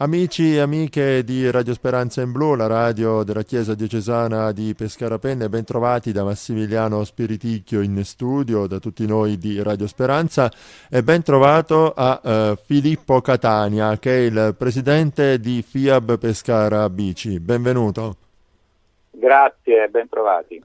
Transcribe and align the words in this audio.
Amici 0.00 0.54
e 0.54 0.60
amiche 0.60 1.24
di 1.24 1.50
Radio 1.50 1.74
Speranza 1.74 2.22
in 2.22 2.30
Blu, 2.30 2.54
la 2.54 2.68
radio 2.68 3.24
della 3.24 3.42
Chiesa 3.42 3.74
Diocesana 3.74 4.52
di 4.52 4.72
Pescara 4.76 5.18
Penne, 5.18 5.48
ben 5.48 5.64
trovati 5.64 6.12
da 6.12 6.22
Massimiliano 6.22 7.02
Spiriticchio 7.02 7.80
in 7.80 8.04
studio, 8.04 8.68
da 8.68 8.78
tutti 8.78 9.04
noi 9.08 9.38
di 9.38 9.60
Radio 9.60 9.88
Speranza 9.88 10.52
e 10.88 11.02
ben 11.02 11.24
trovato 11.24 11.92
a 11.96 12.20
uh, 12.22 12.54
Filippo 12.64 13.20
Catania 13.20 13.98
che 13.98 14.12
è 14.12 14.20
il 14.20 14.54
presidente 14.56 15.40
di 15.40 15.62
FIAB 15.62 16.16
Pescara 16.16 16.88
Bici. 16.88 17.40
Benvenuto. 17.40 18.14
Grazie, 19.10 19.88
ben 19.88 20.08
trovati. 20.08 20.62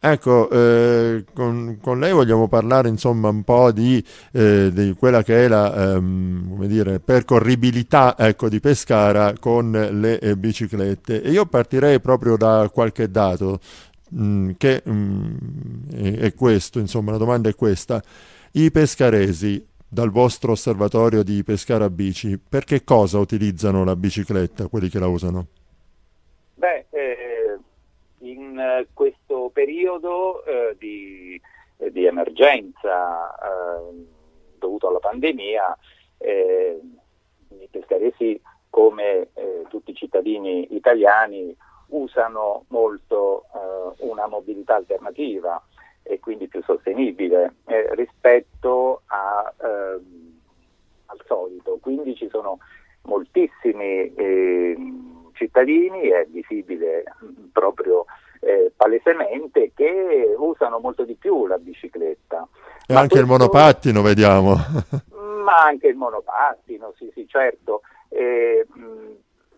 Ecco, 0.00 0.48
eh, 0.50 1.24
con, 1.34 1.78
con, 1.80 1.98
lei 1.98 2.12
vogliamo 2.12 2.46
parlare 2.46 2.88
insomma 2.88 3.30
un 3.30 3.42
po' 3.42 3.72
di, 3.72 4.02
eh, 4.30 4.70
di 4.72 4.94
quella 4.96 5.24
che 5.24 5.44
è 5.44 5.48
la 5.48 5.94
ehm, 5.94 6.66
dire, 6.66 7.00
percorribilità 7.00 8.14
ecco, 8.16 8.48
di 8.48 8.60
Pescara 8.60 9.32
con 9.40 9.72
le 9.72 10.20
eh, 10.20 10.36
biciclette 10.36 11.20
e 11.20 11.32
io 11.32 11.46
partirei 11.46 11.98
proprio 12.00 12.36
da 12.36 12.70
qualche 12.72 13.10
dato 13.10 13.58
mh, 14.10 14.24
mm, 14.24 14.50
che 14.56 14.82
mh, 14.84 14.92
mm, 14.92 15.90
è, 15.92 16.18
è 16.18 16.34
questo, 16.34 16.78
insomma 16.78 17.10
la 17.10 17.18
domanda 17.18 17.48
è 17.48 17.56
questa. 17.56 18.00
I 18.52 18.70
pescaresi 18.70 19.66
dal 19.88 20.10
vostro 20.10 20.52
osservatorio 20.52 21.24
di 21.24 21.42
Pescara 21.42 21.90
Bici, 21.90 22.38
per 22.38 22.64
che 22.64 22.84
cosa 22.84 23.18
utilizzano 23.18 23.82
la 23.84 23.96
bicicletta, 23.96 24.68
quelli 24.68 24.88
che 24.88 24.98
la 25.00 25.08
usano? 25.08 25.46
Beh, 28.18 28.26
eh, 28.26 28.30
in 28.30 28.86
questo 28.92 29.50
periodo 29.52 30.44
eh, 30.44 30.76
di, 30.78 31.40
di, 31.90 32.04
emergenza 32.04 33.34
eh, 33.34 34.06
dovuto 34.58 34.88
alla 34.88 34.98
pandemia, 34.98 35.76
eh, 36.18 36.80
i 37.48 37.68
pescaresi 37.70 38.40
come 38.70 39.28
eh, 39.34 39.64
tutti 39.68 39.92
i 39.92 39.94
cittadini 39.94 40.74
italiani 40.74 41.56
usano 41.88 42.64
molto 42.68 43.44
eh, 43.54 44.04
una 44.04 44.26
mobilità 44.26 44.74
alternativa 44.74 45.62
e 46.02 46.20
quindi 46.20 46.48
più 46.48 46.62
sostenibile 46.62 47.56
eh, 47.66 47.94
rispetto 47.94 49.02
a, 49.06 49.52
ehm, 49.60 50.40
al 51.06 51.20
solito. 51.26 51.78
Quindi 51.80 52.14
ci 52.14 52.28
sono 52.28 52.58
moltissimi 53.02 54.12
cittadini, 55.38 56.08
è 56.08 56.26
visibile 56.26 57.04
proprio 57.52 58.04
eh, 58.40 58.72
palesemente 58.76 59.72
che 59.74 60.34
usano 60.36 60.78
molto 60.80 61.04
di 61.04 61.14
più 61.14 61.46
la 61.58 61.64
bicicletta. 61.64 62.48
E 62.86 62.94
ma 62.94 63.00
anche 63.00 63.16
questo... 63.16 63.18
il 63.18 63.26
monopattino, 63.26 64.02
vediamo. 64.02 64.54
ma 65.44 65.62
anche 65.64 65.88
il 65.88 65.96
monopattino, 65.96 66.94
sì, 66.96 67.10
sì, 67.12 67.26
certo. 67.28 67.82
Eh, 68.08 68.66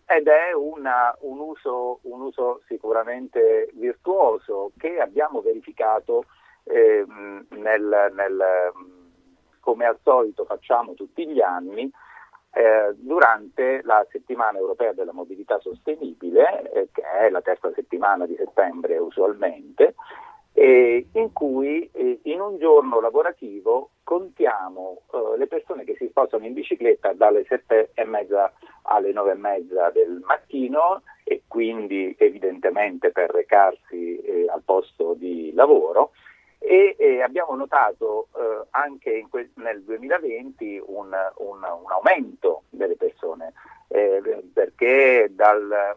ed 0.06 0.26
è 0.26 0.52
una, 0.52 1.16
un, 1.20 1.38
uso, 1.38 2.00
un, 2.02 2.22
uso, 2.22 2.62
sicuramente 2.66 3.70
virtuoso 3.74 4.72
che 4.76 4.98
abbiamo 4.98 5.40
verificato 5.40 6.24
eh, 6.64 7.04
nel, 7.06 8.12
nel, 8.12 8.72
come 9.60 9.84
al 9.84 9.98
solito 10.02 10.44
facciamo 10.44 10.94
tutti 10.94 11.28
gli 11.28 11.40
anni 11.40 11.88
eh, 12.52 12.92
durante 12.96 13.82
la 13.84 14.04
settimana 14.10 14.58
europea 14.58 14.92
della 14.92 15.12
mobilità 15.12 15.60
sostenibile, 15.60 16.72
eh, 16.72 16.88
che 16.90 17.02
è 17.02 17.30
la 17.30 17.42
terza 17.42 17.70
settimana 17.72 18.26
di 18.26 18.34
settembre 18.36 18.98
usualmente, 18.98 19.94
eh, 20.60 21.06
in 21.12 21.32
cui 21.32 21.88
eh, 21.90 22.20
in 22.24 22.38
un 22.38 22.58
giorno 22.58 23.00
lavorativo 23.00 23.92
contiamo 24.04 25.04
eh, 25.10 25.38
le 25.38 25.46
persone 25.46 25.84
che 25.84 25.94
si 25.96 26.06
spostano 26.08 26.44
in 26.44 26.52
bicicletta 26.52 27.14
dalle 27.14 27.46
sette 27.48 27.92
e 27.94 28.04
mezza 28.04 28.52
alle 28.82 29.10
nove 29.12 29.32
e 29.32 29.36
mezza 29.36 29.88
del 29.88 30.20
mattino 30.22 31.00
e 31.24 31.44
quindi 31.48 32.14
evidentemente 32.18 33.10
per 33.10 33.30
recarsi 33.30 34.20
eh, 34.20 34.50
al 34.50 34.60
posto 34.62 35.14
di 35.14 35.50
lavoro. 35.54 36.10
E 36.58 36.94
eh, 36.98 37.22
abbiamo 37.22 37.54
notato 37.54 38.28
eh, 38.36 38.66
anche 38.72 39.26
que- 39.30 39.52
nel 39.54 39.82
2020 39.82 40.82
un, 40.88 41.16
un, 41.36 41.56
un, 41.56 41.90
aumento 41.90 42.64
delle 42.68 42.96
persone 42.96 43.54
eh, 43.88 44.20
perché 44.52 45.28
dal 45.30 45.96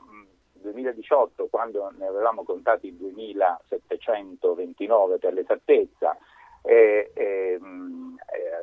2018 0.63 1.43
mm, 1.43 1.47
quando 1.49 1.91
ne 1.97 2.07
avevamo 2.07 2.43
contati 2.43 2.97
2729 2.97 5.19
per 5.19 5.33
l'esattezza 5.33 6.17
e, 6.63 7.11
e, 7.13 7.59
mh, 7.59 8.15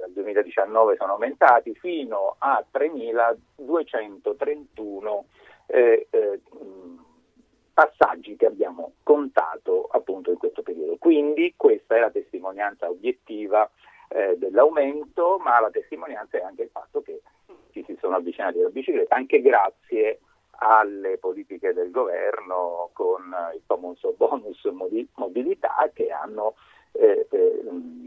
al 0.04 0.12
2019 0.12 0.96
sono 0.96 1.12
aumentati 1.12 1.74
fino 1.74 2.36
a 2.38 2.64
3231 2.68 5.24
eh, 5.66 6.08
eh, 6.10 6.40
passaggi 7.72 8.34
che 8.36 8.46
abbiamo 8.46 8.94
contato 9.02 9.88
appunto 9.90 10.30
in 10.30 10.38
questo 10.38 10.62
periodo. 10.62 10.96
Quindi 10.98 11.54
questa 11.56 11.96
è 11.96 12.00
la 12.00 12.10
testimonianza 12.10 12.88
obiettiva 12.88 13.68
eh, 14.08 14.36
dell'aumento, 14.36 15.38
ma 15.38 15.60
la 15.60 15.70
testimonianza 15.70 16.38
è 16.38 16.42
anche 16.42 16.62
il 16.62 16.70
fatto 16.70 17.02
che 17.02 17.22
ci 17.72 17.84
si 17.84 17.96
sono 18.00 18.16
avvicinati 18.16 18.58
alla 18.58 18.70
bicicletta, 18.70 19.14
anche 19.14 19.40
grazie 19.40 20.18
alle 20.62 21.19
politiche 21.19 21.72
del 21.72 21.91
governo 21.91 22.91
con 22.93 23.34
il 23.54 23.62
famoso 23.66 24.15
bonus 24.16 24.62
mobilità 25.15 25.91
che 25.93 26.10
hanno 26.10 26.54
eh, 26.93 27.26
eh, 27.31 27.62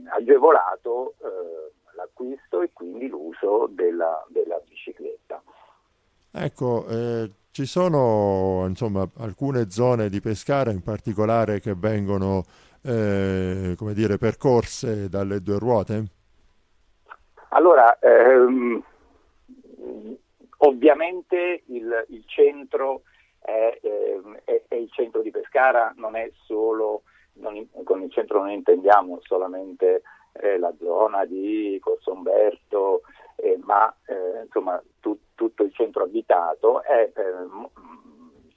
agevolato 0.09 1.15
eh, 1.19 1.71
l'acquisto 1.95 2.61
e 2.61 2.69
quindi 2.73 3.07
l'uso 3.07 3.67
della, 3.69 4.23
della 4.27 4.59
bicicletta. 4.67 5.41
Ecco, 6.31 6.85
eh, 6.87 7.31
ci 7.51 7.65
sono 7.65 8.65
insomma, 8.67 9.07
alcune 9.17 9.69
zone 9.69 10.09
di 10.09 10.19
Pescara 10.21 10.71
in 10.71 10.81
particolare 10.81 11.59
che 11.59 11.73
vengono 11.75 12.43
eh, 12.83 13.75
come 13.77 13.93
dire, 13.93 14.17
percorse 14.17 15.09
dalle 15.09 15.41
due 15.41 15.57
ruote? 15.57 16.03
Allora, 17.49 17.97
ehm, 17.99 18.83
ovviamente 20.65 21.63
il, 21.67 22.05
il 22.09 22.23
centro 22.25 23.03
è, 23.39 23.79
ehm, 23.81 24.39
è, 24.43 24.61
è, 24.67 24.75
il 24.75 24.89
centro 24.91 25.21
di 25.21 25.31
Pescara, 25.31 25.93
non 25.97 26.15
è 26.15 26.29
solo, 26.45 27.03
non, 27.33 27.67
con 27.83 28.01
il 28.01 28.11
centro 28.11 28.39
non 28.39 28.51
intendiamo 28.51 29.19
solamente 29.23 30.03
eh, 30.33 30.57
la 30.57 30.73
zona 30.79 31.25
di 31.25 31.77
Corso 31.81 32.13
Umberto, 32.13 33.01
eh, 33.35 33.59
ma 33.63 33.93
eh, 34.05 34.43
insomma 34.45 34.81
tu, 34.99 35.17
tutto 35.35 35.63
il 35.63 35.73
centro 35.73 36.03
abitato 36.03 36.81
è 36.83 37.11
eh, 37.13 37.69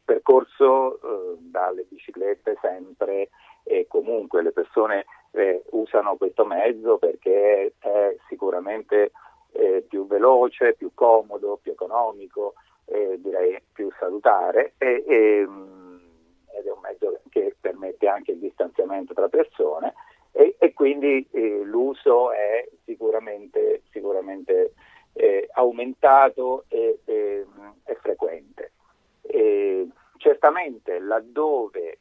percorso 0.05 1.01
eh, 1.01 1.37
dalle 1.39 1.85
biciclette 1.89 2.57
sempre 2.61 3.31
e 3.65 3.87
comunque 3.89 4.43
le 4.43 4.53
persone 4.53 5.07
eh, 5.33 5.65
usano 5.71 6.17
questo 6.17 6.45
mezzo 6.45 6.99
perché 6.99 7.75
è 7.81 8.17
sicuramente 8.29 9.11
eh, 9.57 9.86
veloce, 10.27 10.75
più 10.75 10.91
comodo, 10.95 11.59
più 11.63 11.73
economico, 11.73 12.55
direi 13.19 13.61
più 13.73 13.91
salutare 13.99 14.75
e, 14.79 15.05
e, 15.07 15.45
mm, 15.47 15.97
ed 16.57 16.67
è 16.67 16.71
un 16.71 16.81
mezzo 16.81 17.21
che 17.31 17.57
permette 17.61 18.09
anche 18.09 18.33
il 18.33 18.39
distanziamento 18.39 19.13
tra 19.13 19.29
persone 19.29 19.95
e, 20.33 20.57
e 20.59 20.73
quindi 20.73 21.27
eh, 21.33 21.63
l'uso 21.65 22.33
è 22.33 22.69
sicuramente, 22.85 23.83
sicuramente 23.91 24.75
eh, 25.15 25.49
aumentato 25.53 26.65
e, 26.69 27.01
e 27.05 27.47
frequente. 28.01 28.73
Certamente 30.19 30.99
laddove 30.99 31.96